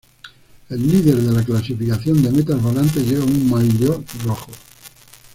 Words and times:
El 0.69 0.81
líder 0.89 1.15
de 1.17 1.31
la 1.31 1.43
clasificación 1.45 2.23
de 2.23 2.31
metas 2.31 2.59
volantes 2.59 3.07
lleva 3.07 3.23
un 3.23 3.47
maillot 3.51 4.03
Rojo. 4.25 4.49